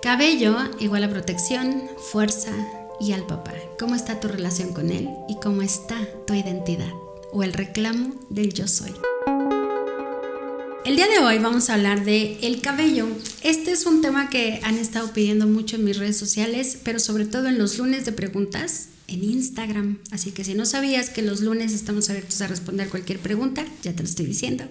[0.00, 2.52] Cabello igual a protección, fuerza
[3.00, 3.52] y al papá.
[3.80, 6.92] ¿Cómo está tu relación con él y cómo está tu identidad
[7.32, 8.92] o el reclamo del yo soy?
[10.84, 13.08] El día de hoy vamos a hablar de el cabello.
[13.42, 17.26] Este es un tema que han estado pidiendo mucho en mis redes sociales, pero sobre
[17.26, 19.98] todo en los lunes de preguntas en Instagram.
[20.12, 23.92] Así que si no sabías que los lunes estamos abiertos a responder cualquier pregunta, ya
[23.94, 24.64] te lo estoy diciendo.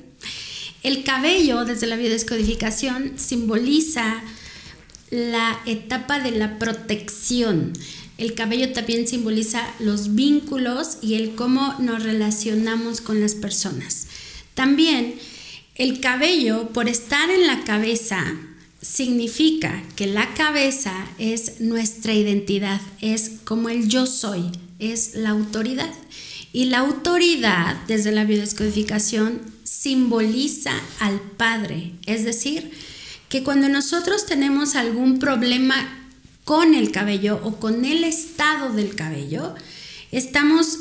[0.83, 4.23] El cabello desde la biodescodificación simboliza
[5.09, 7.73] la etapa de la protección.
[8.17, 14.07] El cabello también simboliza los vínculos y el cómo nos relacionamos con las personas.
[14.55, 15.15] También
[15.75, 18.35] el cabello, por estar en la cabeza,
[18.81, 24.45] significa que la cabeza es nuestra identidad, es como el yo soy,
[24.79, 25.93] es la autoridad.
[26.53, 32.71] Y la autoridad, desde la biodescodificación, simboliza al Padre, es decir,
[33.29, 35.75] que cuando nosotros tenemos algún problema
[36.43, 39.53] con el cabello o con el estado del cabello,
[40.11, 40.79] estamos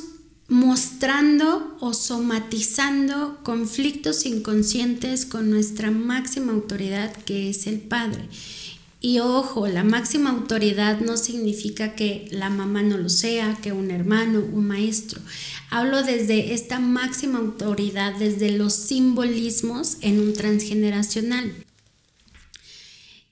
[0.48, 8.28] mostrando o somatizando conflictos inconscientes con nuestra máxima autoridad que es el padre.
[9.00, 13.90] Y ojo, la máxima autoridad no significa que la mamá no lo sea, que un
[13.90, 15.20] hermano, un maestro.
[15.70, 21.65] Hablo desde esta máxima autoridad, desde los simbolismos en un transgeneracional.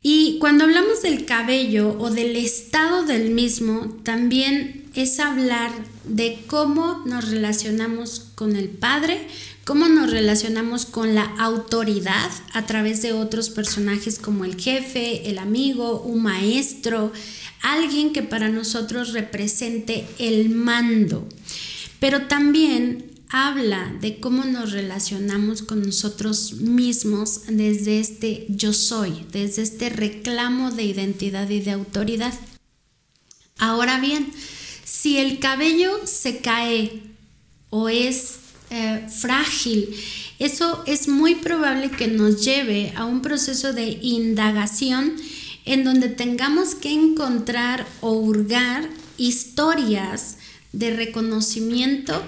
[0.06, 5.72] Y cuando hablamos del cabello o del estado del mismo, también es hablar
[6.04, 9.26] de cómo nos relacionamos con el Padre,
[9.64, 15.38] cómo nos relacionamos con la autoridad a través de otros personajes como el jefe, el
[15.38, 17.10] amigo, un maestro,
[17.62, 21.26] alguien que para nosotros represente el mando.
[21.98, 29.62] Pero también habla de cómo nos relacionamos con nosotros mismos desde este yo soy, desde
[29.62, 32.34] este reclamo de identidad y de autoridad.
[33.58, 34.32] Ahora bien,
[34.84, 37.02] si el cabello se cae
[37.70, 38.36] o es
[38.70, 39.94] eh, frágil,
[40.38, 45.14] eso es muy probable que nos lleve a un proceso de indagación
[45.64, 50.38] en donde tengamos que encontrar o hurgar historias
[50.72, 52.22] de reconocimiento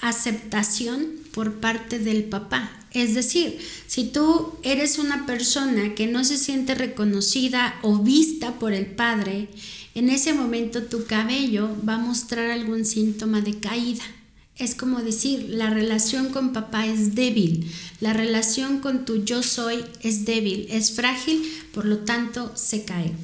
[0.00, 2.70] aceptación por parte del papá.
[2.92, 8.72] Es decir, si tú eres una persona que no se siente reconocida o vista por
[8.72, 9.48] el padre,
[9.94, 14.04] en ese momento tu cabello va a mostrar algún síntoma de caída.
[14.56, 19.82] Es como decir, la relación con papá es débil, la relación con tu yo soy
[20.02, 23.14] es débil, es frágil, por lo tanto se cae.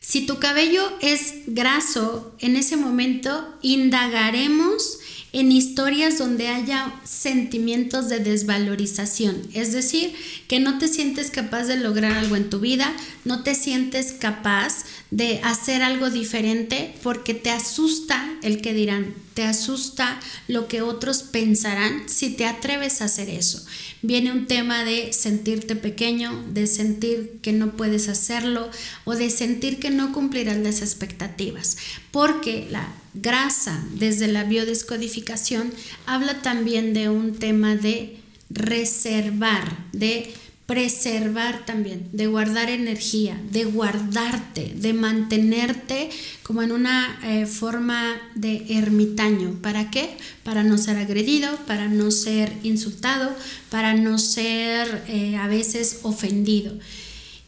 [0.00, 5.00] Si tu cabello es graso, en ese momento indagaremos
[5.32, 10.14] en historias donde haya sentimientos de desvalorización, es decir,
[10.48, 12.92] que no te sientes capaz de lograr algo en tu vida,
[13.24, 19.44] no te sientes capaz de hacer algo diferente porque te asusta el que dirán, te
[19.44, 20.18] asusta
[20.48, 23.64] lo que otros pensarán si te atreves a hacer eso.
[24.02, 28.70] Viene un tema de sentirte pequeño, de sentir que no puedes hacerlo
[29.04, 31.76] o de sentir que no cumplirás las expectativas,
[32.10, 35.72] porque la grasa desde la biodescodificación
[36.06, 38.16] habla también de un tema de
[38.50, 40.32] reservar, de
[40.66, 46.10] preservar también, de guardar energía, de guardarte, de mantenerte
[46.42, 49.60] como en una eh, forma de ermitaño.
[49.62, 50.16] ¿Para qué?
[50.42, 53.32] Para no ser agredido, para no ser insultado,
[53.70, 56.76] para no ser eh, a veces ofendido.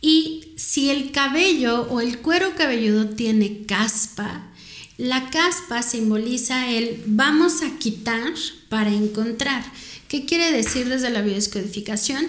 [0.01, 4.47] Y si el cabello o el cuero cabelludo tiene caspa,
[4.97, 8.33] la caspa simboliza el vamos a quitar
[8.69, 9.65] para encontrar.
[10.07, 12.27] ¿Qué quiere decir desde la biodescodificación?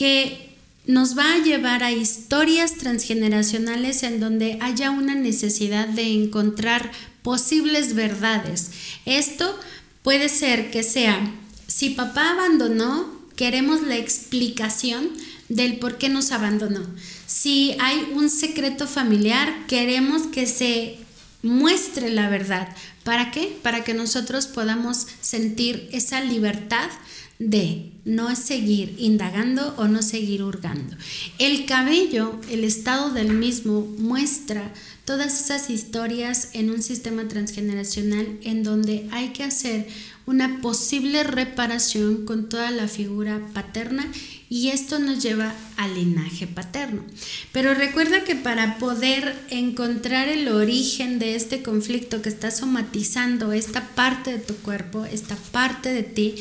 [0.00, 0.56] Que
[0.86, 6.90] nos va a llevar a historias transgeneracionales en donde haya una necesidad de encontrar
[7.20, 8.70] posibles verdades.
[9.04, 9.60] Esto
[10.02, 11.20] puede ser que sea,
[11.66, 15.10] si papá abandonó, queremos la explicación
[15.50, 16.80] del por qué nos abandonó.
[17.26, 20.96] Si hay un secreto familiar, queremos que se
[21.42, 22.68] muestre la verdad.
[23.04, 23.58] ¿Para qué?
[23.62, 26.90] Para que nosotros podamos sentir esa libertad
[27.38, 30.94] de no seguir indagando o no seguir hurgando.
[31.38, 34.72] El cabello, el estado del mismo, muestra
[35.06, 39.88] todas esas historias en un sistema transgeneracional en donde hay que hacer
[40.30, 44.06] una posible reparación con toda la figura paterna
[44.48, 47.02] y esto nos lleva al linaje paterno.
[47.50, 53.88] Pero recuerda que para poder encontrar el origen de este conflicto que está somatizando esta
[53.88, 56.36] parte de tu cuerpo, esta parte de ti,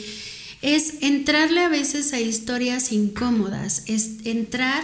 [0.62, 4.84] es entrarle a veces a historias incómodas, es entrar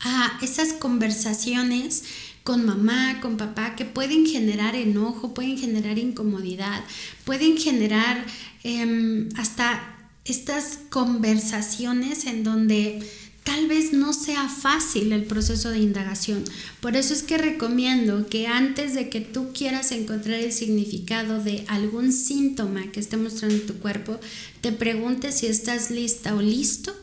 [0.00, 2.02] a esas conversaciones
[2.48, 6.82] con mamá, con papá, que pueden generar enojo, pueden generar incomodidad,
[7.26, 8.24] pueden generar
[8.64, 9.82] em, hasta
[10.24, 13.06] estas conversaciones en donde
[13.44, 16.42] tal vez no sea fácil el proceso de indagación.
[16.80, 21.66] Por eso es que recomiendo que antes de que tú quieras encontrar el significado de
[21.68, 24.18] algún síntoma que esté mostrando tu cuerpo,
[24.62, 26.96] te preguntes si estás lista o listo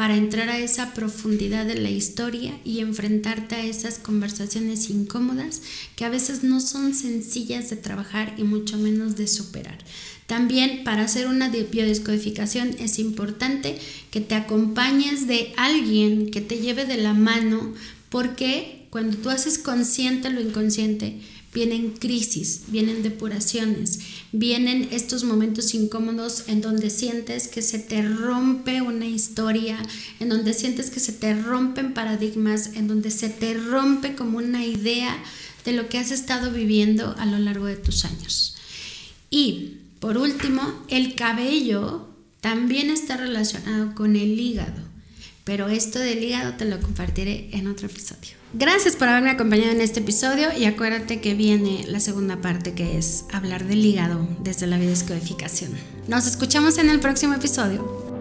[0.00, 5.60] para entrar a esa profundidad de la historia y enfrentarte a esas conversaciones incómodas
[5.94, 9.76] que a veces no son sencillas de trabajar y mucho menos de superar.
[10.26, 13.78] También para hacer una biodescodificación es importante
[14.10, 17.74] que te acompañes de alguien que te lleve de la mano
[18.08, 21.20] porque cuando tú haces consciente lo inconsciente,
[21.52, 24.00] vienen crisis, vienen depuraciones,
[24.32, 29.78] vienen estos momentos incómodos en donde sientes que se te rompe una historia,
[30.20, 34.64] en donde sientes que se te rompen paradigmas, en donde se te rompe como una
[34.64, 35.16] idea
[35.64, 38.56] de lo que has estado viviendo a lo largo de tus años.
[39.28, 42.08] Y por último, el cabello
[42.40, 44.89] también está relacionado con el hígado,
[45.50, 48.36] pero esto del hígado te lo compartiré en otro episodio.
[48.52, 52.96] Gracias por haberme acompañado en este episodio y acuérdate que viene la segunda parte que
[52.96, 55.72] es hablar del hígado desde la biodescodificación.
[56.06, 58.19] Nos escuchamos en el próximo episodio.